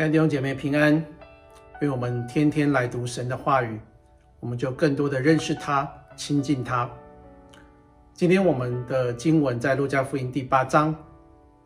[0.00, 1.04] 亲爱的弟兄姐妹平安，
[1.82, 3.78] 愿我们天天来读神的话语，
[4.40, 5.86] 我们就更多的认识他、
[6.16, 6.90] 亲近他。
[8.14, 10.96] 今天我们的经文在路加福音第八章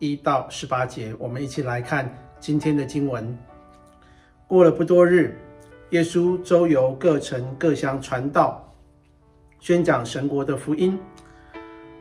[0.00, 3.38] 一到十八节，我们一起来看今天的经文。
[4.48, 5.38] 过了不多日，
[5.90, 8.74] 耶稣周游各城各乡传道，
[9.60, 10.98] 宣讲神国的福音。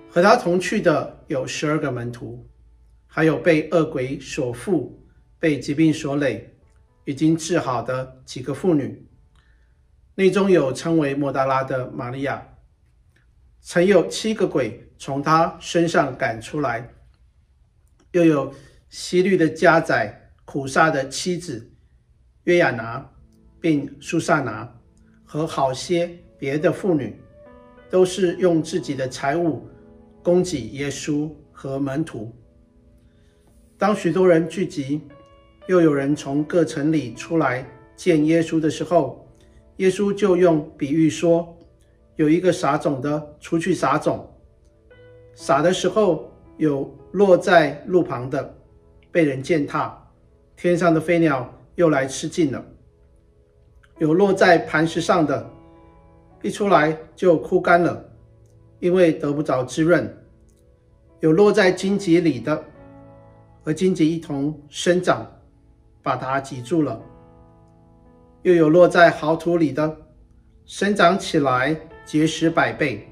[0.10, 2.44] 和他同去的有十二个门徒，
[3.06, 5.00] 还有被恶鬼所附、
[5.44, 6.56] 被疾病所累、
[7.04, 9.06] 已经治好的几个妇女。
[10.16, 12.56] 内中有称为莫大拉的玛利亚，
[13.60, 16.84] 曾有七个鬼从她身上赶出来；
[18.14, 18.54] 又有
[18.88, 21.74] 希律的家宰苦萨的妻子
[22.46, 23.12] 约亚拿，
[23.60, 24.74] 并苏萨拿
[25.26, 27.20] 和好些别的妇女，
[27.90, 29.68] 都是用自己的财物。
[30.24, 32.34] 供给耶稣和门徒。
[33.78, 35.02] 当许多人聚集，
[35.68, 39.28] 又有人从各城里出来见耶稣的时候，
[39.78, 41.58] 耶稣就用比喻说：
[42.16, 44.30] 有一个撒种的出去撒种，
[45.34, 48.56] 撒的时候有落在路旁的，
[49.12, 49.98] 被人践踏，
[50.56, 52.62] 天上的飞鸟又来吃尽了；
[54.00, 55.50] 有落在磐石上的，
[56.42, 58.10] 一出来就枯干了。
[58.80, 60.14] 因为得不着滋润，
[61.22, 62.62] 有落在荆棘里的，
[63.64, 65.26] 和荆棘一同生长，
[66.04, 67.00] 把它挤住了；
[68.44, 69.98] 又有落在好土里的，
[70.66, 73.10] 生长起来结实百倍。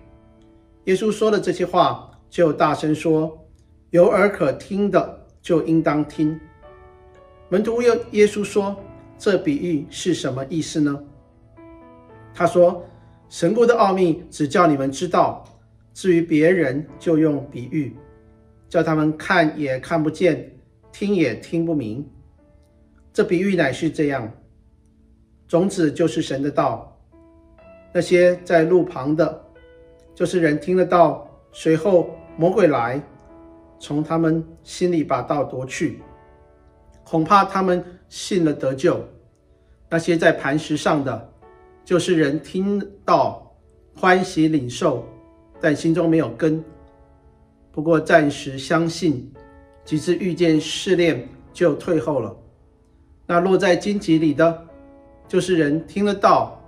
[0.85, 3.47] 耶稣说了这些话，就大声说
[3.89, 6.39] ：“有耳可听的，就应当听。”
[7.49, 8.75] 门徒问耶稣说
[9.17, 11.01] ：“这比喻是什么意思呢？”
[12.33, 12.83] 他说
[13.29, 15.43] ：“神国的奥秘，只叫你们知道。”
[15.93, 17.93] 至于别人，就用比喻，
[18.69, 20.49] 叫他们看也看不见，
[20.93, 22.09] 听也听不明。
[23.13, 24.31] 这比喻乃是这样：
[25.47, 26.97] 种子就是神的道，
[27.93, 29.43] 那些在路旁的，
[30.15, 33.01] 就是人听了道，随后魔鬼来，
[33.79, 35.99] 从他们心里把道夺去，
[37.03, 39.03] 恐怕他们信了得救。
[39.89, 41.33] 那些在磐石上的，
[41.83, 43.53] 就是人听到，
[43.93, 45.05] 欢喜领受。
[45.59, 46.63] 但心中没有根，
[47.71, 49.31] 不过暂时相信，
[49.83, 52.35] 几次遇见试炼就退后了。
[53.31, 54.67] 那落在荆棘里的，
[55.25, 56.61] 就是人听了道，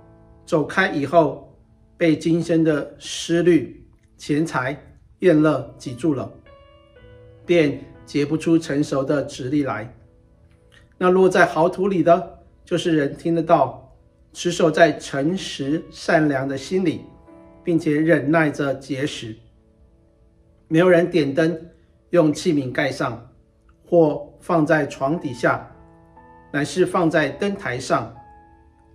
[0.46, 1.54] 走开以后，
[1.94, 3.86] 被今生的思虑、
[4.16, 4.74] 钱财、
[5.18, 6.32] 宴乐挤住了，
[7.44, 9.94] 便结不出成熟的子粒来。
[10.96, 13.94] 那落在好土里的，就是人听了道，
[14.32, 17.02] 持守在诚实善良的心里。
[17.62, 19.36] 并且忍耐着结实，
[20.68, 21.60] 没有人点灯，
[22.10, 23.30] 用器皿盖上，
[23.86, 25.73] 或放在床底下，
[26.54, 28.14] 乃是放在灯台上，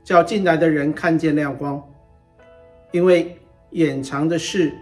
[0.01, 1.83] 叫进来的人看见亮光。
[2.93, 3.37] 因为
[3.71, 4.73] 掩藏的事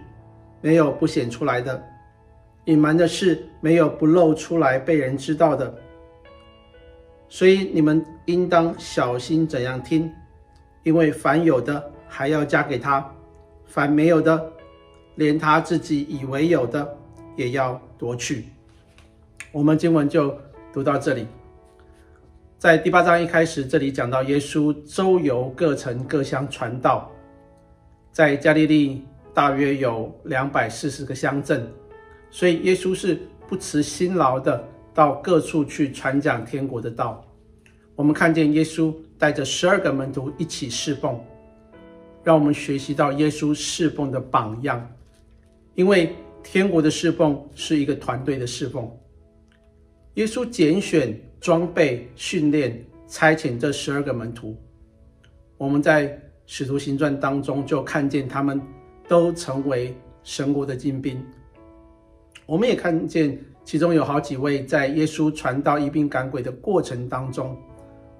[0.61, 1.83] 没有不显出来的，
[2.65, 5.73] 隐瞒的事没有不露出来被人知道的。
[7.27, 10.13] 所以你们应当小心怎样听，
[10.83, 13.03] 因为凡有的还要加给他。
[13.65, 14.51] 凡没有的，
[15.15, 16.95] 连他自己以为有的，
[17.35, 18.45] 也要夺去。
[19.51, 20.37] 我们经文就
[20.71, 21.25] 读到这里。
[22.59, 27.11] 在第八章一开始，这里讲到耶稣周游各城各乡传道，
[28.11, 31.71] 在加利利大约有两百四十个乡镇，
[32.31, 37.23] 所以耶稣是不辞辛劳的到各处去传讲天国的道。
[37.95, 41.23] 我们看见耶稣带着十二个门徒一起侍奉。
[42.23, 44.85] 让我们学习到耶稣侍奉的榜样，
[45.75, 48.91] 因为天国的侍奉是一个团队的侍奉。
[50.15, 54.55] 耶稣拣选、装备、训练、差遣这十二个门徒，
[55.57, 58.61] 我们在使徒行传当中就看见他们
[59.07, 61.23] 都成为神国的精兵。
[62.45, 67.57] 我们也看见其中有好几位在耶稣传道、医病赶鬼的过程当中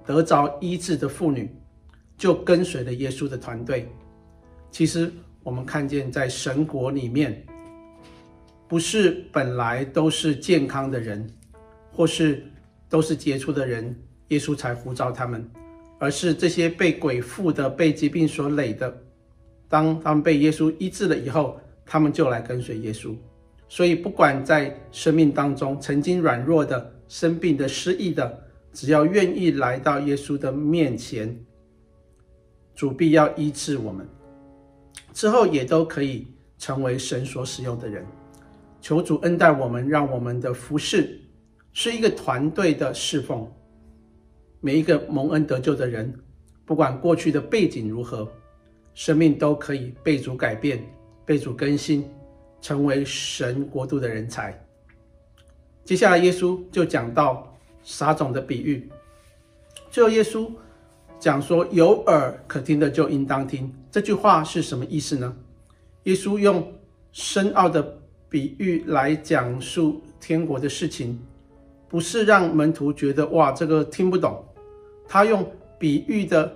[0.04, 1.50] 得着医治的妇女。
[2.18, 3.88] 就跟随了耶稣的团队。
[4.72, 5.08] 其实
[5.44, 7.46] 我们看见，在神国里面，
[8.66, 11.24] 不是本来都是健康的人，
[11.92, 12.42] 或是
[12.88, 13.94] 都是杰出的人，
[14.28, 15.48] 耶稣才呼召他们，
[15.98, 19.02] 而是这些被鬼附的、被疾病所累的，
[19.68, 23.14] 当他们被耶稣医治了以后，他们就来跟随耶稣。
[23.68, 28.42] 所以，不管在生命当中曾经软弱的、生病的、失意的，
[28.72, 31.38] 只要愿意来到耶稣的面前。
[32.74, 34.06] 主必要医治我们，
[35.12, 38.06] 之后也都可以成为神所使用的人。
[38.80, 41.20] 求主恩待我们，让我们的服事
[41.80, 43.48] 是一个团队的侍奉，
[44.58, 46.12] 每一个蒙恩得救的人，
[46.64, 48.28] 不管过去的背景如何，
[48.94, 50.84] 生命都可以被主改变、
[51.24, 52.04] 被主更新，
[52.60, 54.60] 成为神国度的人才。
[55.84, 58.88] 接下来，耶稣就讲到撒种的比喻。
[59.88, 60.50] 最后，耶稣
[61.20, 65.32] 讲说：“有耳可听的就应当听。”这句话是什么意思呢？
[66.02, 66.72] 耶稣用
[67.12, 71.16] 深奥的比喻来讲述天国的事情，
[71.88, 74.44] 不是让门徒觉得哇，这个听不懂。
[75.08, 76.54] 他用比喻的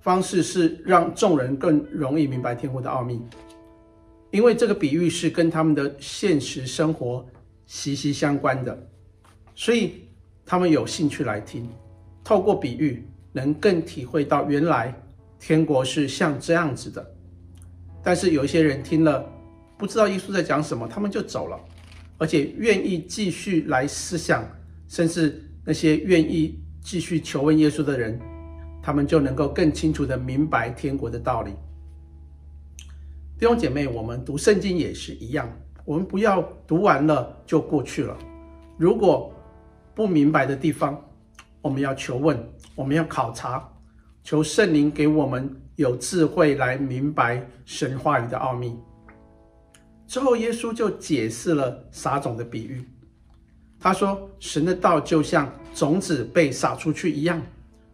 [0.00, 3.20] 方式是让众人更容易明白天国的奥秘，
[4.30, 7.24] 因为这个比喻是跟他们的现实生活
[7.66, 8.76] 息息相关的，
[9.54, 10.08] 所以
[10.44, 11.68] 他们有兴趣来听。
[12.24, 14.94] 透过比喻，能更体会到原来
[15.38, 17.14] 天国是像这样子的。
[18.02, 19.24] 但是有一些人听了，
[19.76, 21.58] 不知道耶稣在讲什么，他们就走了，
[22.18, 24.44] 而且愿意继续来思想，
[24.86, 26.62] 甚至那些愿意。
[26.80, 28.18] 继续求问耶稣的人，
[28.80, 31.50] 他们就能够更清楚地明白天国的道理。
[33.38, 35.52] 弟兄姐妹，我们读圣经也是一样，
[35.84, 38.16] 我们不要读完了就过去了。
[38.78, 39.30] 如果
[39.94, 40.98] 不明白的地方，
[41.60, 42.42] 我们要求问，
[42.74, 43.70] 我们要考察，
[44.22, 48.74] 求圣灵给我们有智慧来明白神话语的奥秘。
[50.08, 52.82] 之后，耶稣就解释了撒种的比喻。
[53.78, 57.40] 他说：“神的道就像种子被撒出去一样，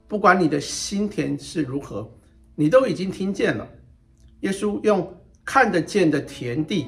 [0.06, 2.08] 不管你的心田是如何，
[2.54, 3.68] 你都已经听见了。”
[4.40, 5.12] 耶稣用
[5.44, 6.86] 看得见的田地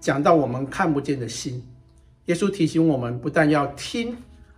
[0.00, 1.64] 讲到我们看不见的心。
[2.24, 4.16] 耶稣提醒我们，不但要听，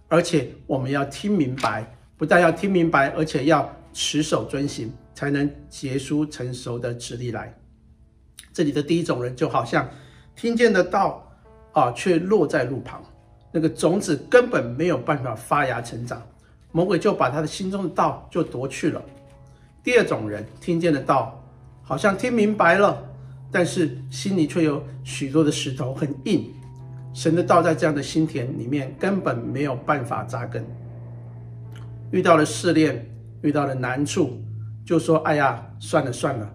[0.09, 1.85] 而且我们要听明白；
[2.17, 7.55] 不但要听明白，而且要持守遵行，才能结出成熟的子粒来。
[8.53, 9.87] 这里的第一种人就好像
[10.37, 11.27] 听见的道
[11.73, 13.03] 啊，却落在路旁。
[13.50, 16.23] 那个种子根本没有办法发芽成长，
[16.73, 19.03] 魔鬼就把他的心中的道就夺去了。
[19.83, 21.43] 第二种人听见的道，
[21.83, 23.03] 好像听明白了，
[23.50, 26.53] 但是心里却有许多的石头很硬。
[27.15, 30.62] 神的道在这样的心田里面根本没有办法扎根。
[32.11, 33.09] 遇到了试炼，
[33.41, 34.39] 遇到了难处，
[34.85, 36.55] 就说：“哎呀，算了算了。”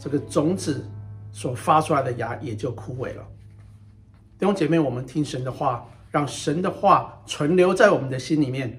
[0.00, 0.82] 这个种子
[1.32, 3.26] 所发出来的芽也就枯萎了。
[4.38, 8.78] 弟兄姐妹，我们听神的话，让神的话存留在我们的心里面，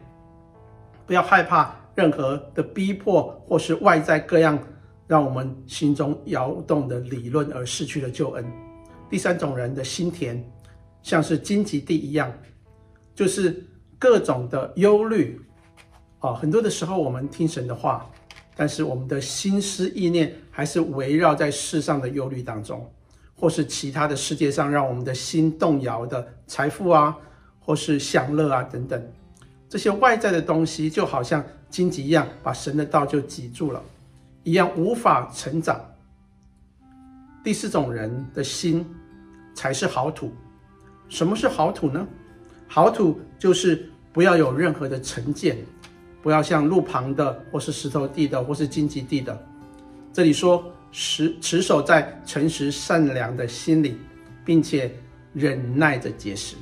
[1.06, 4.58] 不要害怕任何的逼迫或是外在各样
[5.08, 8.46] 让我们心中摇动的理论而失去了救恩。
[9.10, 10.44] 第三种人的心田
[11.04, 12.32] 像是荆棘地一样，
[13.14, 13.66] 就是
[14.00, 15.40] 各种的忧虑
[16.20, 18.10] 啊，很多的时候我们听神的话，
[18.56, 22.90] 但是我们的心思意念还是围绕在世上的忧虑当中。
[23.34, 27.18] 或是其他的世界上让我们的心动摇的财富啊，
[27.60, 29.04] 或是享乐啊等等，
[29.68, 33.82] 这些外在的东西就好像荆棘一样，把神的道就挤住了，
[34.44, 35.84] 一样无法成长。
[37.44, 38.86] 第四种人的心
[39.56, 40.32] 才是好土。
[41.10, 42.08] 什么是好土呢？
[42.68, 45.58] 好土就是不要有任何的成见，
[46.22, 49.46] 不要像路旁的，或是石头地的，或是荆棘地的。
[50.14, 50.64] 这里说。
[50.94, 53.98] 持持守在诚实善良的心里，
[54.44, 54.94] 并且
[55.32, 56.58] 忍耐着结实。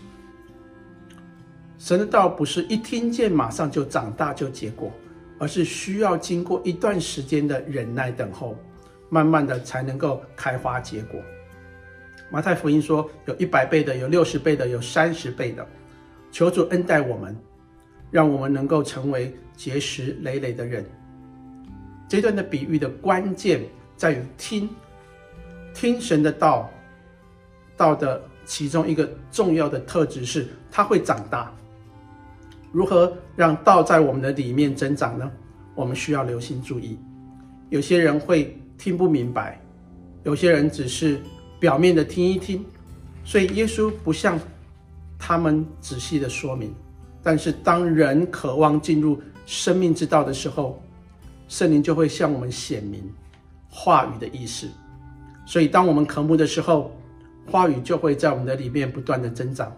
[1.80, 4.92] 神的道不是一听见马上就长大就结果，
[5.40, 8.56] 而是需要经过一段时间的忍耐等候，
[9.10, 11.20] 慢慢的才能够开花结果。
[12.30, 15.68] 马太福音说，有一百倍的，有六十倍的，有三十倍的。
[16.32, 17.36] 求主恩待我们，
[18.12, 20.86] 让我们能够成为结石累累的人。
[22.08, 23.62] 这段的比喻的关键。
[23.98, 24.70] 在于听，
[25.74, 26.70] 听神的道，
[27.76, 31.54] 道的其中一个重要的特质是，它会长大。
[32.72, 35.30] 如何让道在我们的里面增长呢？
[35.76, 36.98] 我们需要留心注意。
[37.68, 39.60] 有些人会听不明白，
[40.24, 41.20] 有些人只是
[41.60, 42.64] 表面的听一听，
[43.26, 44.40] 所以耶稣不向
[45.18, 46.74] 他们仔细的说明。
[47.22, 50.80] 但是当人渴望进入生命之道的时候，
[51.48, 53.12] 圣灵就会向我们显明。
[53.68, 54.70] 话语的意思，
[55.44, 56.96] 所以当我们渴慕的时候，
[57.48, 59.76] 话语就会在我们的里面不断的增长。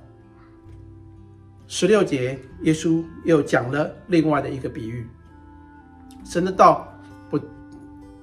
[1.67, 5.07] 十六节，耶稣又讲了另外的一个比喻：
[6.25, 6.85] 神的道
[7.29, 7.39] 不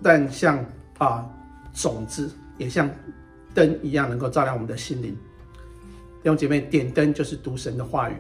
[0.03, 0.63] 但像
[0.99, 1.27] 啊
[1.73, 2.91] 种子，也像
[3.55, 5.17] 灯一样，能够照亮我们的心灵。
[6.23, 8.15] 弟兄姐妹，点灯就是读神的话语，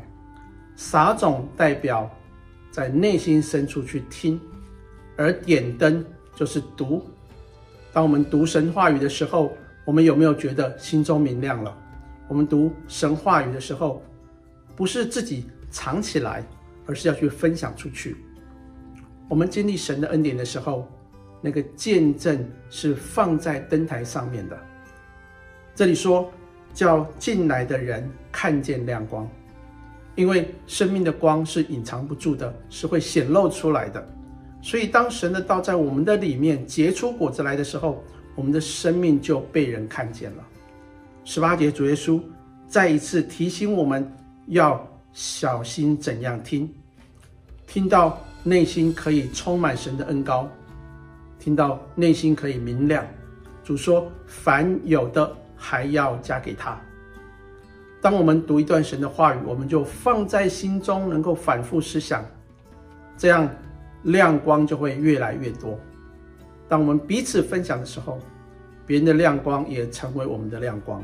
[0.77, 2.11] 撒种代表
[2.71, 4.41] 在内心深处去听，
[5.17, 7.05] 而点灯就是读。
[7.93, 9.53] 当我们读神话语的时候，
[9.85, 11.77] 我们有没有觉得心中明亮了？
[12.29, 14.03] 我们读神话语的时候，
[14.77, 16.45] 不是自己藏起来，
[16.87, 18.17] 而是要去分享出去。
[19.29, 20.87] 我们经历神的恩典的时候，
[21.41, 24.59] 那个见证是放在灯台上面的。
[25.75, 26.31] 这里说，
[26.75, 29.29] 叫进来的人看见亮光，
[30.19, 34.05] 因为生命的光是隐藏不住的，是会显露出来的。
[34.61, 38.03] 所以，当神的道在我们的里面结出果子来的时候，
[38.35, 40.45] 我们的生命就被人看见了。
[41.25, 42.21] 十八节，主耶稣
[42.67, 44.13] 再一次提醒我们
[44.49, 46.69] 要小心怎样听，
[47.69, 50.49] 听到内心可以充满神的恩膏，
[51.39, 53.07] 听到内心可以明亮。
[53.63, 56.77] 主说：“凡有的，还要加给他。”
[58.01, 62.25] 当我们读一段神的话语，我们就放在心中，能够反复思想，
[63.17, 63.49] 这样。
[64.05, 65.77] 亮光就会越来越多。
[66.69, 68.21] 当我们彼此分享的时候，
[68.87, 71.03] 别人的亮光也成为我们的亮光，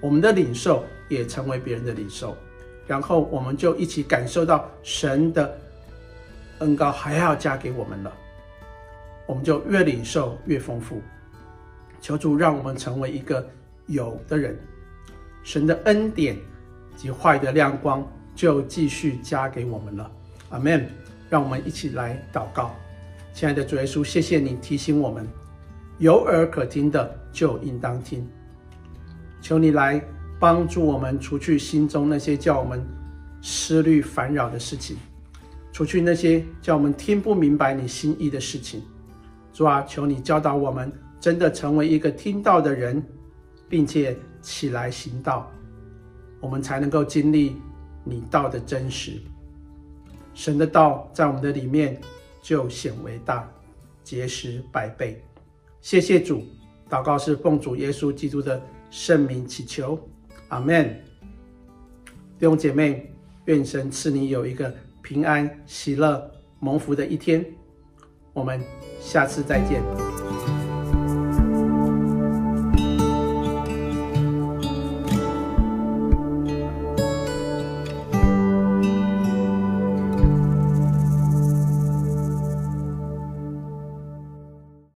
[0.00, 2.36] 我们的领受也成为别人的领受，
[2.86, 5.52] 然后我们就一起感受到神的
[6.60, 8.12] 恩膏还要加给我们了，
[9.26, 11.02] 我们就越领受越丰富。
[12.00, 13.44] 求主让我们成为一个
[13.86, 14.56] 有的人，
[15.48, 16.36] 神的恩典
[16.94, 20.10] 及坏的亮光就继续加给我们了。
[20.50, 20.86] 阿门。
[21.30, 22.74] 让我们一起来祷告，
[23.34, 25.26] 亲爱的主耶稣，谢谢你提醒我们，
[25.98, 28.26] 有耳可听的就应当听。
[29.40, 30.02] 求你来
[30.38, 32.82] 帮助我们，除去心中那些叫我们
[33.42, 34.96] 思虑烦扰的事情，
[35.70, 38.82] 除去那些叫我们听不明白你心意的事情。
[39.52, 40.90] 主啊，求你教导我们，
[41.20, 43.02] 真的成为一个听到的人，
[43.68, 45.50] 并且起来行道，
[46.40, 47.56] 我们才能够经历
[48.04, 49.20] 你道的真实。
[50.34, 52.00] 神的道在我们的里面
[52.40, 53.48] 就显为大，
[54.04, 55.22] 结实百倍。
[55.80, 56.44] 谢谢主，
[56.88, 59.98] 祷告是奉主耶稣基督的圣名祈求，
[60.48, 60.88] 阿门。
[62.38, 63.12] 弟兄姐妹，
[63.46, 66.30] 愿神赐你有一个平安、喜乐、
[66.60, 67.44] 蒙福的一天。
[68.32, 68.62] 我们
[69.00, 70.17] 下次再见。